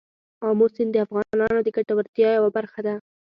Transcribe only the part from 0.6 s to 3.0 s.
سیند د افغانانو د ګټورتیا یوه برخه ده.